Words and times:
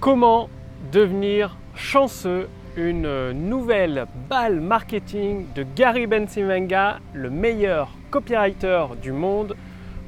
Comment 0.00 0.48
devenir 0.92 1.58
chanceux? 1.74 2.48
Une 2.78 3.32
nouvelle 3.32 4.06
balle 4.30 4.58
marketing 4.58 5.44
de 5.54 5.62
Gary 5.76 6.06
Bensimenga, 6.06 7.00
le 7.12 7.28
meilleur 7.28 7.90
copywriter 8.10 8.86
du 9.02 9.12
monde. 9.12 9.56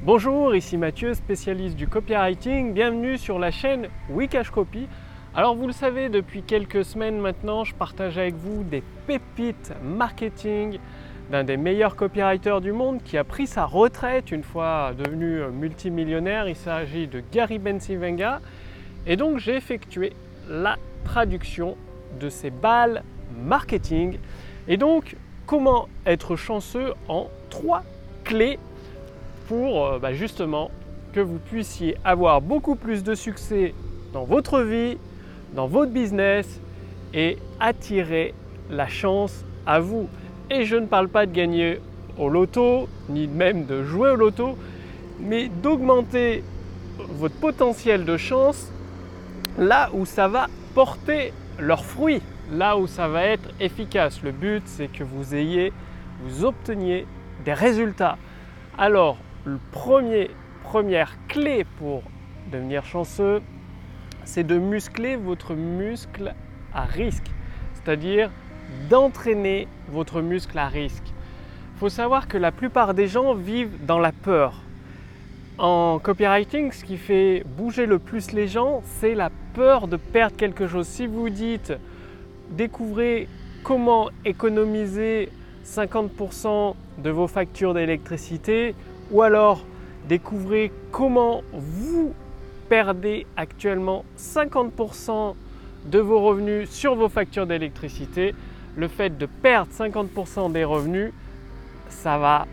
Bonjour, 0.01 0.55
ici 0.55 0.77
Mathieu, 0.77 1.13
spécialiste 1.13 1.75
du 1.75 1.87
copywriting. 1.87 2.73
Bienvenue 2.73 3.19
sur 3.19 3.37
la 3.37 3.51
chaîne 3.51 3.87
Wikash 4.09 4.49
Copy. 4.49 4.87
Alors 5.35 5.53
vous 5.53 5.67
le 5.67 5.73
savez, 5.73 6.09
depuis 6.09 6.41
quelques 6.41 6.83
semaines 6.83 7.19
maintenant, 7.19 7.63
je 7.63 7.75
partage 7.75 8.17
avec 8.17 8.33
vous 8.33 8.63
des 8.63 8.81
pépites 9.05 9.73
marketing 9.83 10.79
d'un 11.29 11.43
des 11.43 11.55
meilleurs 11.55 11.95
copywriters 11.95 12.61
du 12.61 12.71
monde 12.71 13.03
qui 13.03 13.15
a 13.15 13.23
pris 13.23 13.45
sa 13.45 13.65
retraite 13.65 14.31
une 14.31 14.43
fois 14.43 14.93
devenu 14.97 15.41
multimillionnaire. 15.51 16.47
Il 16.47 16.55
s'agit 16.55 17.05
de 17.05 17.21
Gary 17.31 17.59
Bensimenga. 17.59 18.41
Et 19.05 19.15
donc 19.15 19.37
j'ai 19.37 19.55
effectué 19.55 20.13
la 20.49 20.77
traduction 21.03 21.75
de 22.19 22.29
ces 22.29 22.49
balles 22.49 23.03
marketing. 23.45 24.17
Et 24.67 24.77
donc 24.77 25.15
comment 25.45 25.87
être 26.05 26.35
chanceux 26.35 26.93
en 27.07 27.27
trois 27.49 27.83
clés 28.23 28.59
pour 29.47 29.85
euh, 29.85 29.99
bah, 29.99 30.13
justement 30.13 30.71
que 31.13 31.19
vous 31.19 31.37
puissiez 31.37 31.97
avoir 32.03 32.41
beaucoup 32.41 32.75
plus 32.75 33.03
de 33.03 33.13
succès 33.13 33.73
dans 34.13 34.23
votre 34.23 34.61
vie, 34.61 34.97
dans 35.53 35.67
votre 35.67 35.91
business 35.91 36.59
et 37.13 37.37
attirer 37.59 38.33
la 38.69 38.87
chance 38.87 39.45
à 39.65 39.79
vous. 39.79 40.07
Et 40.49 40.65
je 40.65 40.75
ne 40.75 40.85
parle 40.85 41.09
pas 41.09 41.25
de 41.25 41.31
gagner 41.31 41.79
au 42.17 42.29
loto, 42.29 42.87
ni 43.09 43.27
même 43.27 43.65
de 43.65 43.83
jouer 43.83 44.11
au 44.11 44.15
loto, 44.15 44.57
mais 45.19 45.49
d'augmenter 45.61 46.43
votre 46.97 47.35
potentiel 47.35 48.05
de 48.05 48.17
chance 48.17 48.71
là 49.63 49.89
où 49.93 50.05
ça 50.05 50.27
va 50.27 50.47
porter 50.73 51.33
leurs 51.59 51.85
fruits, 51.85 52.21
là 52.51 52.77
où 52.77 52.87
ça 52.87 53.07
va 53.07 53.23
être 53.23 53.49
efficace. 53.59 54.21
Le 54.23 54.31
but, 54.31 54.63
c'est 54.65 54.87
que 54.87 55.03
vous 55.03 55.35
ayez, 55.35 55.71
vous 56.23 56.45
obteniez 56.45 57.05
des 57.45 57.53
résultats. 57.53 58.17
Alors, 58.77 59.17
le 59.45 59.59
premier, 59.71 60.31
première 60.63 61.15
clé 61.27 61.65
pour 61.77 62.03
devenir 62.51 62.85
chanceux, 62.85 63.41
c'est 64.25 64.43
de 64.43 64.57
muscler 64.57 65.15
votre 65.15 65.53
muscle 65.53 66.33
à 66.73 66.83
risque, 66.83 67.29
c'est-à-dire 67.73 68.29
d'entraîner 68.89 69.67
votre 69.89 70.21
muscle 70.21 70.57
à 70.57 70.67
risque. 70.67 71.03
Il 71.75 71.79
faut 71.79 71.89
savoir 71.89 72.27
que 72.27 72.37
la 72.37 72.51
plupart 72.51 72.93
des 72.93 73.07
gens 73.07 73.33
vivent 73.33 73.85
dans 73.85 73.99
la 73.99 74.11
peur. 74.11 74.62
En 75.59 75.99
copywriting, 75.99 76.71
ce 76.71 76.83
qui 76.83 76.97
fait 76.97 77.43
bouger 77.45 77.85
le 77.85 77.99
plus 77.99 78.31
les 78.31 78.47
gens, 78.47 78.81
c'est 78.99 79.13
la 79.13 79.29
peur 79.53 79.87
de 79.87 79.97
perdre 79.97 80.35
quelque 80.35 80.67
chose. 80.67 80.87
Si 80.87 81.05
vous 81.05 81.29
dites 81.29 81.73
découvrez 82.49 83.27
comment 83.63 84.09
économiser 84.25 85.29
50% 85.65 86.73
de 86.97 87.09
vos 87.11 87.27
factures 87.27 87.75
d'électricité 87.75 88.73
ou 89.11 89.21
alors 89.21 89.63
découvrez 90.09 90.71
comment 90.91 91.43
vous 91.53 92.13
perdez 92.67 93.27
actuellement 93.37 94.05
50% 94.17 95.35
de 95.85 95.99
vos 95.99 96.21
revenus 96.21 96.69
sur 96.69 96.95
vos 96.95 97.09
factures 97.09 97.45
d'électricité, 97.45 98.33
le 98.75 98.87
fait 98.87 99.17
de 99.17 99.27
perdre 99.27 99.71
50% 99.71 100.51
des 100.51 100.63
revenus, 100.63 101.11
ça 101.89 102.17
va 102.17 102.47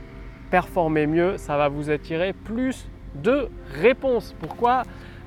performer 0.50 1.06
mieux, 1.06 1.36
ça 1.36 1.56
va 1.56 1.68
vous 1.68 1.90
attirer 1.90 2.32
plus 2.32 2.88
de 3.14 3.48
réponses. 3.80 4.34
Pourquoi? 4.40 4.82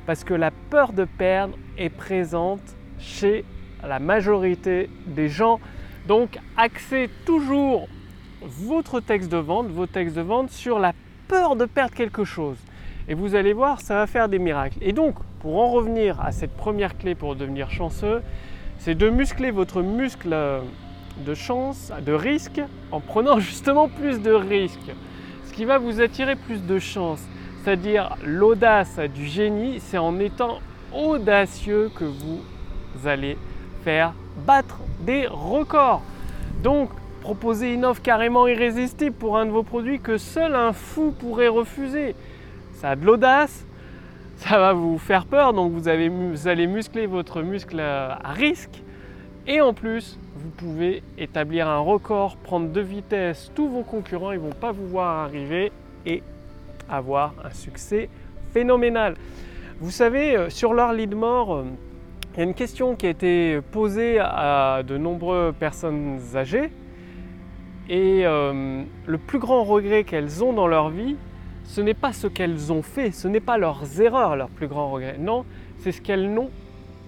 Parce 0.06 0.24
que 0.24 0.34
la 0.34 0.52
peur 0.52 0.94
de 0.94 1.06
perdre 1.06 1.56
est 1.78 1.90
présente 1.90 2.62
chez 3.00 3.46
la 3.86 4.00
majorité 4.00 4.90
des 5.06 5.30
gens. 5.30 5.60
Donc 6.08 6.38
axez 6.58 7.10
toujours 7.26 7.88
votre 8.42 9.00
texte 9.00 9.32
de 9.32 9.38
vente, 9.38 9.68
vos 9.68 9.88
textes 9.88 10.16
de 10.16 10.22
vente 10.22 10.52
sur 10.52 10.80
la 10.80 10.94
peur 11.28 11.56
de 11.56 11.66
perdre 11.66 11.94
quelque 11.94 12.26
chose. 12.26 12.58
Et 13.08 13.14
vous 13.14 13.36
allez 13.36 13.54
voir, 13.54 13.82
ça 13.82 13.96
va 13.96 14.08
faire 14.08 14.30
des 14.30 14.40
miracles. 14.40 14.78
Et 14.82 14.94
donc, 14.94 15.16
pour 15.40 15.60
en 15.60 15.72
revenir 15.72 16.22
à 16.22 16.32
cette 16.32 16.56
première 16.56 16.98
clé 16.98 17.16
pour 17.16 17.36
devenir 17.36 17.70
chanceux, 17.70 18.22
c'est 18.78 18.96
de 18.96 19.10
muscler 19.10 19.52
votre 19.52 19.82
muscle 19.82 20.36
de 21.26 21.34
chance, 21.34 21.92
de 22.06 22.14
risque, 22.14 22.62
en 22.92 23.00
prenant 23.00 23.40
justement 23.40 23.90
plus 23.90 24.22
de 24.22 24.32
risques. 24.32 24.94
Qui 25.54 25.66
va 25.66 25.78
vous 25.78 26.02
attirer 26.02 26.36
plus 26.36 26.66
de 26.66 26.80
chance. 26.80 27.22
C'est-à-dire 27.64 28.18
l'audace 28.26 29.00
du 29.14 29.26
génie, 29.26 29.80
c'est 29.80 29.98
en 29.98 30.20
étant 30.20 30.60
audacieux 30.94 31.92
que 31.96 32.04
vous 32.04 32.42
allez 33.06 33.38
faire 33.84 34.14
battre 34.46 34.80
des 35.02 35.28
records. 35.28 36.02
Donc, 36.64 36.90
proposer 37.22 37.74
une 37.74 37.86
offre 37.86 38.02
carrément 38.02 38.48
irrésistible 38.48 39.16
pour 39.16 39.38
un 39.38 39.46
de 39.46 39.52
vos 39.52 39.64
produits 39.64 40.00
que 40.00 40.18
seul 40.18 40.56
un 40.56 40.74
fou 40.74 41.14
pourrait 41.18 41.48
refuser. 41.48 42.16
Ça 42.74 42.92
a 42.92 42.96
de 42.96 43.06
l'audace, 43.06 43.66
ça 44.38 44.58
va 44.58 44.74
vous 44.74 44.98
faire 44.98 45.26
peur, 45.26 45.54
donc 45.54 45.72
vous, 45.72 45.82
vous 45.82 46.48
allez 46.48 46.68
muscler 46.68 47.06
votre 47.06 47.42
muscle 47.44 47.80
à 47.80 48.18
risque. 48.34 48.82
Et 49.46 49.60
en 49.60 49.74
plus, 49.74 50.18
vous 50.36 50.50
pouvez 50.50 51.04
établir 51.18 51.68
un 51.68 51.80
record, 51.80 52.38
prendre 52.38 52.70
de 52.72 52.80
vitesse 52.80 53.52
tous 53.54 53.68
vos 53.68 53.84
concurrents, 53.84 54.32
ils 54.32 54.40
ne 54.40 54.44
vont 54.44 54.56
pas 54.56 54.72
vous 54.72 54.88
voir 54.88 55.26
arriver 55.26 55.72
et 56.06 56.24
avoir 56.90 57.34
un 57.44 57.52
succès 57.52 58.10
phénoménal. 58.54 59.16
Vous 59.82 59.92
savez, 59.92 60.38
euh, 60.38 60.50
sur 60.50 60.74
leur 60.74 60.94
lit 60.94 61.08
de 61.08 61.16
mort, 61.16 61.56
euh, 61.56 61.64
il 62.34 62.38
y 62.38 62.42
a 62.42 62.44
une 62.46 62.54
question 62.54 62.96
qui 62.96 63.06
a 63.06 63.10
été 63.10 63.60
posée 63.72 64.18
à 64.20 64.82
de 64.88 64.98
nombreuses 64.98 65.54
personnes 65.60 66.20
âgées. 66.36 66.72
Et 67.90 68.26
euh, 68.26 68.84
le 69.06 69.18
plus 69.18 69.40
grand 69.40 69.64
regret 69.66 70.06
qu'elles 70.06 70.42
ont 70.42 70.54
dans 70.54 70.68
leur 70.68 70.90
vie, 70.90 71.18
ce 71.66 71.82
n'est 71.82 71.94
pas 71.94 72.14
ce 72.14 72.28
qu'elles 72.28 72.72
ont 72.72 72.82
fait, 72.82 73.12
ce 73.12 73.28
n'est 73.28 73.42
pas 73.42 73.58
leurs 73.58 74.00
erreurs, 74.00 74.38
leur 74.38 74.50
plus 74.50 74.68
grand 74.68 74.90
regret. 74.90 75.18
Non, 75.20 75.44
c'est 75.80 75.92
ce 75.92 76.02
qu'elles 76.02 76.34
n'ont 76.34 76.50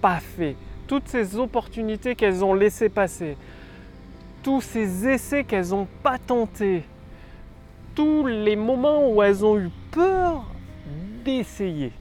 pas 0.02 0.20
fait. 0.20 0.54
Toutes 0.86 1.08
ces 1.08 1.36
opportunités 1.36 2.14
qu'elles 2.14 2.44
ont 2.44 2.54
laissées 2.54 2.88
passer, 2.88 3.36
tous 4.42 4.60
ces 4.60 5.08
essais 5.08 5.42
qu'elles 5.42 5.70
n'ont 5.70 5.88
pas 6.02 6.18
tentés, 6.18 6.84
tous 7.96 8.26
les 8.26 8.54
moments 8.54 9.10
où 9.10 9.22
elles 9.22 9.44
ont 9.44 9.58
eu 9.58 9.70
peur 9.90 10.44
d'essayer. 11.24 11.92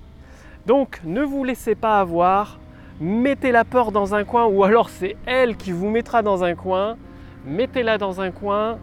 Donc 0.67 1.01
ne 1.03 1.23
vous 1.23 1.43
laissez 1.43 1.73
pas 1.73 1.99
avoir, 1.99 2.59
mettez 2.99 3.51
la 3.51 3.65
peur 3.65 3.91
dans 3.91 4.13
un 4.13 4.23
coin 4.23 4.45
ou 4.45 4.63
alors 4.63 4.89
c'est 4.89 5.15
elle 5.25 5.57
qui 5.57 5.71
vous 5.71 5.89
mettra 5.89 6.21
dans 6.21 6.43
un 6.43 6.53
coin, 6.53 6.97
mettez-la 7.45 7.97
dans 7.97 8.21
un 8.21 8.31
coin, 8.31 8.77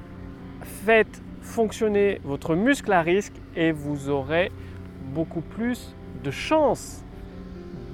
faites 0.85 1.23
fonctionner 1.41 2.21
votre 2.25 2.55
muscle 2.55 2.93
à 2.93 3.03
risque 3.03 3.35
et 3.55 3.73
vous 3.73 4.09
aurez 4.09 4.51
beaucoup 5.15 5.41
plus 5.41 5.95
de 6.25 6.31
chance. 6.31 7.05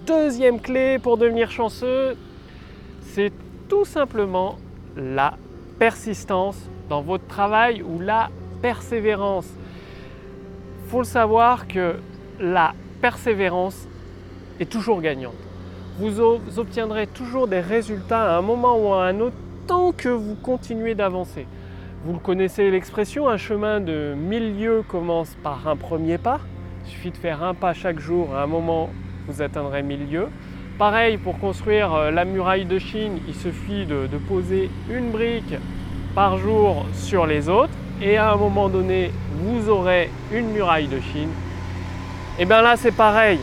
Deuxième 0.09 0.59
clé 0.59 0.99
pour 0.99 1.19
devenir 1.19 1.51
chanceux, 1.51 2.17
c'est 3.03 3.31
tout 3.69 3.85
simplement 3.85 4.57
la 4.97 5.35
persistance 5.79 6.57
dans 6.89 7.03
votre 7.03 7.27
travail 7.27 7.83
ou 7.83 8.01
la 8.01 8.31
persévérance. 8.63 9.47
Il 10.83 10.91
faut 10.91 11.01
le 11.01 11.05
savoir 11.05 11.69
que 11.69 11.97
la 12.41 12.73
persévérance 13.03 13.87
est 14.59 14.71
toujours 14.71 15.03
gagnante. 15.03 15.35
Vous 15.99 16.21
obtiendrez 16.57 17.07
toujours 17.07 17.47
des 17.47 17.61
résultats 17.61 18.35
à 18.35 18.39
un 18.39 18.43
moment 18.43 18.79
ou 18.79 18.95
à 18.95 19.05
un 19.05 19.21
autre 19.21 19.37
tant 19.67 19.93
que 19.93 20.09
vous 20.09 20.37
continuez 20.37 20.95
d'avancer. 20.95 21.47
Vous 22.07 22.15
le 22.15 22.19
connaissez 22.19 22.71
l'expression, 22.71 23.29
un 23.29 23.37
chemin 23.37 23.79
de 23.79 24.15
mille 24.17 24.59
lieues 24.59 24.83
commence 24.89 25.37
par 25.43 25.69
un 25.69 25.77
premier 25.77 26.17
pas. 26.17 26.41
Il 26.87 26.93
suffit 26.93 27.11
de 27.11 27.19
faire 27.19 27.43
un 27.43 27.53
pas 27.53 27.75
chaque 27.75 27.99
jour, 27.99 28.35
à 28.35 28.45
un 28.45 28.47
moment 28.47 28.89
vous 29.29 29.43
atteindrez 29.43 29.83
mille 29.83 30.11
lieues. 30.11 30.29
Pareil, 30.79 31.19
pour 31.19 31.39
construire 31.39 31.95
euh, 31.95 32.11
la 32.11 32.25
muraille 32.25 32.65
de 32.65 32.79
Chine, 32.79 33.19
il 33.29 33.35
suffit 33.35 33.85
de 33.87 34.07
poser 34.29 34.71
une 34.91 35.11
brique 35.11 35.55
par 36.15 36.39
jour 36.39 36.87
sur 36.95 37.27
les 37.27 37.49
autres 37.49 37.75
et 38.01 38.17
à 38.17 38.33
un 38.33 38.37
moment 38.37 38.69
donné, 38.69 39.11
vous 39.35 39.69
aurez 39.69 40.11
une 40.33 40.51
muraille 40.51 40.89
de 40.89 41.01
Chine. 41.01 41.31
Et 42.39 42.45
bien 42.45 42.63
là, 42.63 42.77
c'est 42.77 42.93
pareil. 42.93 43.41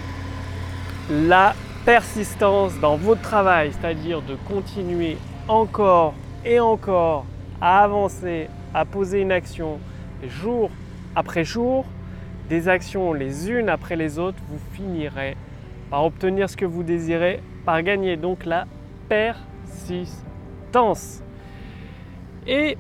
La 1.10 1.54
persistance 1.86 2.80
dans 2.80 2.96
votre 2.96 3.22
travail, 3.22 3.72
c'est-à-dire 3.74 4.22
de 4.22 4.36
continuer 4.48 5.18
encore 5.48 6.14
et 6.44 6.60
encore 6.60 7.26
à 7.62 7.84
avancer, 7.84 8.48
à 8.74 8.86
poser 8.86 9.22
une 9.22 9.32
action 9.32 9.80
jour 10.28 10.70
après 11.16 11.44
jour, 11.44 11.86
des 12.50 12.68
actions 12.70 13.14
les 13.14 13.50
unes 13.50 13.70
après 13.70 13.96
les 13.96 14.20
autres, 14.20 14.38
vous 14.50 14.60
finirez 14.74 15.36
par 15.90 16.06
obtenir 16.06 16.50
ce 16.50 16.58
que 16.58 16.66
vous 16.66 16.84
désirez, 16.84 17.42
par 17.66 17.82
gagner 17.84 18.18
donc 18.18 18.46
la 18.46 18.66
persistance. 19.10 20.24
Et 22.48 22.78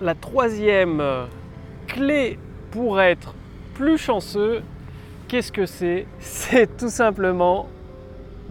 la 0.00 0.14
troisième 0.14 1.02
clé 1.86 2.38
pour 2.70 3.00
être 3.00 3.34
plus 3.74 3.98
chanceux, 3.98 4.62
qu'est-ce 5.28 5.52
que 5.52 5.66
c'est? 5.66 6.06
C'est 6.18 6.76
tout 6.76 6.88
simplement 6.88 7.68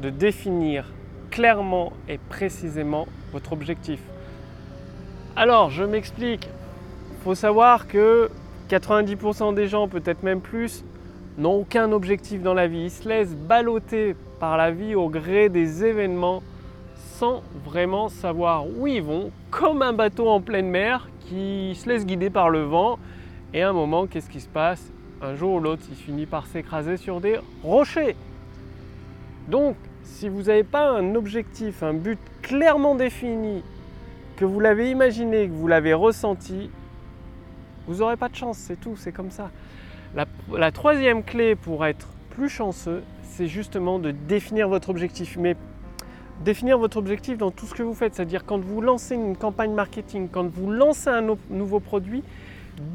de 0.02 0.10
définir 0.10 0.86
clairement 1.30 1.94
et 2.08 2.18
précisément 2.18 3.08
votre 3.32 3.54
objectif. 3.54 4.00
Alors, 5.36 5.70
je 5.70 5.84
m'explique. 5.84 6.50
Il 7.12 7.24
faut 7.24 7.36
savoir 7.36 7.88
que 7.88 8.30
90% 8.70 9.54
des 9.54 9.68
gens, 9.68 9.88
peut-être 9.88 10.24
même 10.24 10.42
plus, 10.42 10.84
n'ont 11.40 11.62
aucun 11.62 11.92
objectif 11.92 12.42
dans 12.42 12.54
la 12.54 12.68
vie. 12.68 12.84
Ils 12.84 12.92
se 12.92 13.08
laissent 13.08 13.36
balloter 13.36 14.16
par 14.40 14.58
la 14.58 14.72
vie 14.72 14.94
au 14.94 15.10
gré 15.10 15.50
des 15.50 15.86
événements 15.86 16.44
sans 16.96 17.42
vraiment 17.66 18.10
savoir 18.10 18.66
où 18.68 18.88
ils 18.88 19.02
vont, 19.02 19.32
comme 19.50 19.82
un 19.82 19.94
bateau 19.94 20.30
en 20.30 20.42
pleine 20.42 20.68
mer 20.68 21.10
qui 21.22 21.76
se 21.76 21.88
laisse 21.90 22.06
guider 22.06 22.30
par 22.30 22.50
le 22.50 22.62
vent. 22.64 23.00
Et 23.54 23.62
à 23.62 23.70
un 23.70 23.74
moment, 23.74 24.06
qu'est-ce 24.06 24.30
qui 24.30 24.42
se 24.42 24.48
passe? 24.48 24.92
Un 25.22 25.36
jour 25.36 25.56
ou 25.56 25.60
l'autre, 25.60 25.84
il 25.90 25.98
finit 25.98 26.26
par 26.26 26.46
s'écraser 26.46 26.98
sur 26.98 27.20
des 27.20 27.40
rochers. 27.64 28.16
Donc, 29.48 29.76
si 30.04 30.30
vous 30.30 30.44
n'avez 30.44 30.64
pas 30.64 30.90
un 30.90 31.16
objectif, 31.16 31.84
un 31.84 31.94
but 31.94 32.20
clairement 32.42 32.96
défini, 32.96 33.64
que 34.38 34.46
vous 34.46 34.60
l'avez 34.60 34.90
imaginé, 34.90 35.48
que 35.48 35.54
vous 35.54 35.68
l'avez 35.68 35.94
ressenti, 35.94 36.70
vous 37.88 37.96
n'aurez 37.96 38.16
pas 38.16 38.30
de 38.30 38.36
chance, 38.36 38.58
c'est 38.58 38.80
tout, 38.80 38.96
c'est 38.96 39.12
comme 39.12 39.32
ça. 39.32 39.50
La, 40.16 40.72
troisième 40.72 41.24
clé 41.24 41.56
pour 41.56 41.86
être 41.86 42.08
plus 42.32 42.50
chanceux, 42.50 43.04
c'est 43.24 43.48
justement 43.48 44.00
de 44.00 44.12
définir 44.12 44.68
votre 44.68 44.90
objectif. 44.90 45.38
Mais 45.38 45.56
définir 46.44 46.78
votre 46.78 46.98
objectif 46.98 47.38
dans 47.38 47.52
tout 47.52 47.66
ce 47.66 47.74
que 47.76 47.84
vous 47.84 47.94
faites, 47.94 48.16
c'est-à-dire 48.16 48.46
quand 48.46 48.60
vous 48.60 48.82
lancez 48.82 49.16
une 49.16 49.38
campagne 49.38 49.74
marketing, 49.74 50.30
quand 50.32 50.48
vous 50.50 50.72
lancez 50.72 51.10
un 51.10 51.36
nouveau 51.50 51.80
produit, 51.80 52.24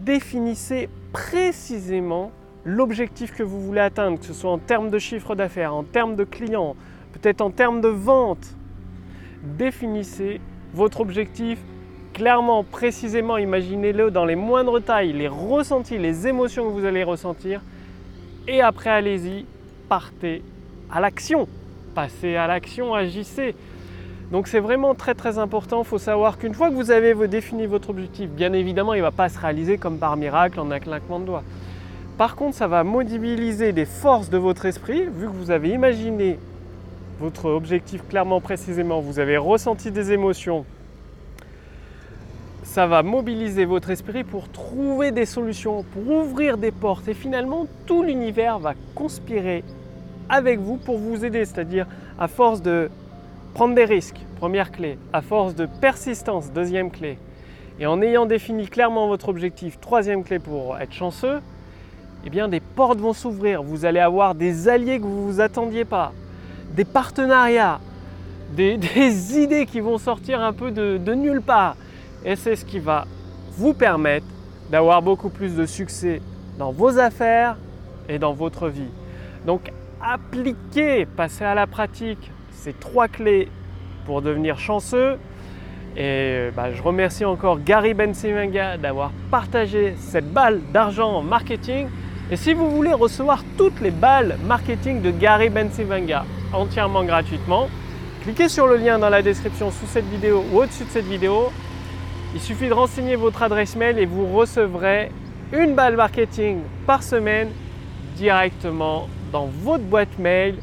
définissez 0.04 0.88
précisément 1.12 2.32
l'objectif 2.64 3.32
que 3.32 3.42
vous 3.42 3.60
voulez 3.60 3.80
atteindre, 3.80 4.18
que 4.18 4.24
ce 4.24 4.32
soit 4.32 4.50
en 4.50 4.58
termes 4.58 4.90
de 4.90 4.98
chiffre 4.98 5.34
d'affaires, 5.34 5.74
en 5.74 5.84
termes 5.84 6.16
de 6.16 6.24
clients, 6.24 6.74
peut-être 7.12 7.42
en 7.42 7.50
termes 7.50 7.80
de 7.80 7.88
vente. 7.88 8.56
Définissez 9.42 10.40
votre 10.72 11.00
objectif 11.00 11.60
clairement, 12.14 12.64
précisément, 12.64 13.36
imaginez-le 13.36 14.10
dans 14.10 14.24
les 14.24 14.36
moindres 14.36 14.80
tailles, 14.80 15.12
les 15.12 15.28
ressentis, 15.28 15.98
les 15.98 16.26
émotions 16.26 16.64
que 16.64 16.70
vous 16.70 16.86
allez 16.86 17.04
ressentir. 17.04 17.60
Et 18.48 18.62
après, 18.62 18.88
allez-y, 18.88 19.44
partez 19.88 20.42
à 20.90 21.00
l'action. 21.00 21.46
Passez 21.94 22.36
à 22.36 22.46
l'action, 22.46 22.94
agissez. 22.94 23.54
Donc 24.32 24.48
c'est 24.48 24.60
vraiment 24.60 24.94
très 24.94 25.14
très 25.14 25.38
important. 25.38 25.82
Il 25.82 25.86
faut 25.86 25.98
savoir 25.98 26.38
qu'une 26.38 26.54
fois 26.54 26.70
que 26.70 26.74
vous 26.74 26.90
avez 26.90 27.14
défini 27.28 27.66
votre 27.66 27.90
objectif, 27.90 28.30
bien 28.30 28.52
évidemment, 28.52 28.94
il 28.94 28.98
ne 28.98 29.02
va 29.02 29.10
pas 29.10 29.28
se 29.28 29.38
réaliser 29.38 29.76
comme 29.76 29.98
par 29.98 30.16
miracle 30.16 30.58
en 30.60 30.70
un 30.70 30.80
claquement 30.80 31.20
de 31.20 31.26
doigts. 31.26 31.44
Par 32.16 32.36
contre, 32.36 32.56
ça 32.56 32.68
va 32.68 32.84
mobiliser 32.84 33.72
des 33.72 33.84
forces 33.84 34.30
de 34.30 34.38
votre 34.38 34.66
esprit, 34.66 35.02
vu 35.02 35.26
que 35.26 35.32
vous 35.32 35.50
avez 35.50 35.70
imaginé 35.70 36.38
votre 37.20 37.46
objectif 37.46 38.06
clairement 38.08 38.40
précisément, 38.40 39.00
vous 39.00 39.18
avez 39.18 39.36
ressenti 39.36 39.90
des 39.90 40.12
émotions, 40.12 40.64
ça 42.74 42.88
va 42.88 43.04
mobiliser 43.04 43.66
votre 43.66 43.90
esprit 43.90 44.24
pour 44.24 44.48
trouver 44.48 45.12
des 45.12 45.26
solutions, 45.26 45.84
pour 45.84 46.12
ouvrir 46.12 46.58
des 46.58 46.72
portes. 46.72 47.06
Et 47.06 47.14
finalement, 47.14 47.68
tout 47.86 48.02
l'univers 48.02 48.58
va 48.58 48.74
conspirer 48.96 49.62
avec 50.28 50.58
vous 50.58 50.76
pour 50.76 50.98
vous 50.98 51.24
aider. 51.24 51.44
C'est-à-dire, 51.44 51.86
à 52.18 52.26
force 52.26 52.62
de 52.62 52.90
prendre 53.54 53.76
des 53.76 53.84
risques, 53.84 54.18
première 54.40 54.72
clé, 54.72 54.98
à 55.12 55.22
force 55.22 55.54
de 55.54 55.66
persistance, 55.66 56.50
deuxième 56.50 56.90
clé, 56.90 57.16
et 57.78 57.86
en 57.86 58.02
ayant 58.02 58.26
défini 58.26 58.66
clairement 58.66 59.06
votre 59.06 59.28
objectif, 59.28 59.78
troisième 59.78 60.24
clé 60.24 60.40
pour 60.40 60.76
être 60.76 60.92
chanceux, 60.92 61.38
eh 62.26 62.30
bien 62.30 62.48
des 62.48 62.58
portes 62.58 62.98
vont 62.98 63.12
s'ouvrir. 63.12 63.62
Vous 63.62 63.84
allez 63.84 64.00
avoir 64.00 64.34
des 64.34 64.66
alliés 64.66 64.98
que 64.98 65.04
vous 65.04 65.28
ne 65.28 65.32
vous 65.32 65.40
attendiez 65.40 65.84
pas, 65.84 66.10
des 66.72 66.84
partenariats, 66.84 67.78
des, 68.56 69.38
idées 69.38 69.66
qui 69.66 69.78
vont 69.78 69.98
sortir 69.98 70.40
un 70.40 70.52
peu 70.52 70.72
de, 70.72 70.98
de 70.98 71.14
nulle 71.14 71.40
part. 71.40 71.76
Et 72.24 72.36
c'est 72.36 72.56
ce 72.56 72.64
qui 72.64 72.78
va 72.78 73.06
vous 73.56 73.74
permettre 73.74 74.26
d'avoir 74.70 75.02
beaucoup 75.02 75.28
plus 75.28 75.54
de 75.54 75.66
succès 75.66 76.20
dans 76.58 76.72
vos 76.72 76.98
affaires 76.98 77.56
et 78.08 78.18
dans 78.18 78.32
votre 78.32 78.68
vie. 78.68 78.90
Donc 79.46 79.70
appliquez, 80.00 81.06
passez 81.06 81.44
à 81.44 81.54
la 81.54 81.66
pratique 81.66 82.30
ces 82.52 82.72
trois 82.72 83.08
clés 83.08 83.48
pour 84.06 84.22
devenir 84.22 84.58
chanceux. 84.58 85.18
Et 85.96 86.48
bah, 86.56 86.72
je 86.72 86.82
remercie 86.82 87.24
encore 87.24 87.60
Gary 87.60 87.94
Bensimanga 87.94 88.76
d'avoir 88.78 89.12
partagé 89.30 89.94
cette 89.98 90.32
balle 90.32 90.60
d'argent 90.72 91.12
en 91.12 91.22
marketing. 91.22 91.88
Et 92.30 92.36
si 92.36 92.54
vous 92.54 92.70
voulez 92.70 92.92
recevoir 92.92 93.44
toutes 93.56 93.80
les 93.80 93.90
balles 93.90 94.36
marketing 94.46 95.02
de 95.02 95.10
Gary 95.10 95.50
Bensimanga 95.50 96.24
entièrement 96.52 97.04
gratuitement, 97.04 97.68
cliquez 98.22 98.48
sur 98.48 98.66
le 98.66 98.76
lien 98.76 98.98
dans 98.98 99.10
la 99.10 99.22
description 99.22 99.70
sous 99.70 99.86
cette 99.86 100.06
vidéo 100.06 100.42
ou 100.52 100.60
au-dessus 100.60 100.84
de 100.84 100.90
cette 100.90 101.06
vidéo 101.06 101.52
il 102.34 102.40
suffit 102.40 102.68
de 102.68 102.74
renseigner 102.74 103.14
votre 103.14 103.44
adresse 103.44 103.76
mail 103.76 103.96
et 103.96 104.06
vous 104.06 104.26
recevrez 104.26 105.12
une 105.52 105.76
balle 105.76 105.94
marketing 105.94 106.62
par 106.84 107.04
semaine 107.04 107.50
directement 108.16 109.08
dans 109.30 109.46
votre 109.46 109.84
boîte 109.84 110.18
mail. 110.18 110.56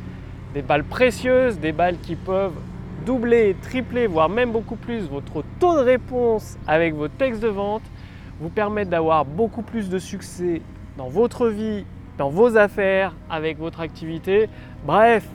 Des 0.53 0.62
balles 0.62 0.83
précieuses, 0.83 1.59
des 1.59 1.71
balles 1.71 1.97
qui 2.01 2.18
peuvent 2.18 2.59
doubler, 3.06 3.56
tripler, 3.62 4.06
voire 4.06 4.27
même 4.27 4.51
beaucoup 4.51 4.75
plus 4.75 5.07
votre 5.07 5.45
taux 5.59 5.75
de 5.75 5.83
réponse 5.83 6.57
avec 6.68 6.94
vos 6.94 7.07
textes 7.07 7.41
de 7.41 7.47
vente, 7.47 7.83
vous 8.41 8.50
permettre 8.50 8.89
d'avoir 8.89 9.23
beaucoup 9.23 9.62
plus 9.62 9.89
de 9.89 9.97
succès 9.97 10.62
dans 10.97 11.07
votre 11.07 11.47
vie, 11.47 11.85
dans 12.18 12.29
vos 12.29 12.57
affaires, 12.57 13.15
avec 13.29 13.57
votre 13.57 13.79
activité. 13.79 14.50
Bref, 14.85 15.25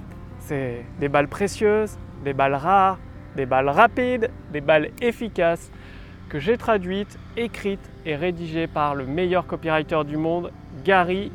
c'est 0.40 0.84
des 1.00 1.08
balles 1.08 1.28
précieuses, 1.28 1.96
des 2.24 2.34
balles 2.34 2.54
rares, 2.54 2.98
des 3.36 3.46
balles 3.46 3.70
rapides, 3.70 4.30
des 4.52 4.60
balles 4.60 4.90
efficaces 5.00 5.70
que 6.28 6.38
j'ai 6.38 6.56
traduite, 6.56 7.18
écrite 7.36 7.80
et 8.04 8.16
rédigée 8.16 8.66
par 8.66 8.94
le 8.94 9.06
meilleur 9.06 9.46
copywriter 9.46 10.02
du 10.04 10.16
monde, 10.16 10.50
Gary 10.84 11.30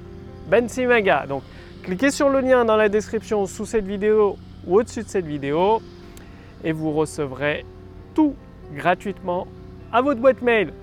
Bensimaga. 0.50 1.26
Donc 1.28 1.44
cliquez 1.84 2.12
sur 2.12 2.30
le 2.30 2.42
lien 2.42 2.66
dans 2.66 2.76
la 2.76 2.90
description 2.90 3.46
sous 3.46 3.66
cette 3.66 3.86
vidéo 3.86 4.38
ou 4.68 4.78
au-dessus 4.78 5.04
de 5.04 5.10
cette 5.10 5.26
vidéo 5.26 5.82
et 6.64 6.72
vous 6.72 6.92
recevrez 6.92 7.66
tout 8.14 8.36
gratuitement 8.74 9.48
à 9.92 10.02
votre 10.02 10.20
boîte 10.20 10.42
mail. 10.42 10.74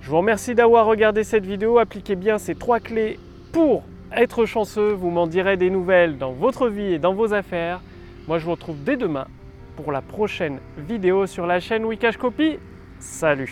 Je 0.00 0.10
vous 0.10 0.18
remercie 0.18 0.54
d'avoir 0.54 0.86
regardé 0.86 1.24
cette 1.24 1.46
vidéo. 1.46 1.78
Appliquez 1.78 2.14
bien 2.14 2.38
ces 2.38 2.54
trois 2.54 2.78
clés 2.78 3.18
pour 3.52 3.84
être 4.12 4.44
chanceux. 4.44 4.92
Vous 4.92 5.10
m'en 5.10 5.26
direz 5.26 5.56
des 5.56 5.70
nouvelles 5.70 6.18
dans 6.18 6.32
votre 6.32 6.68
vie 6.68 6.92
et 6.92 6.98
dans 6.98 7.14
vos 7.14 7.32
affaires. 7.32 7.80
Moi, 8.28 8.38
je 8.38 8.44
vous 8.44 8.50
retrouve 8.52 8.82
dès 8.84 8.96
demain 8.96 9.26
pour 9.76 9.92
la 9.92 10.02
prochaine 10.02 10.58
vidéo 10.76 11.26
sur 11.26 11.46
la 11.46 11.58
chaîne 11.58 11.84
Wikash 11.84 12.18
Copy. 12.18 12.58
Salut 13.04 13.50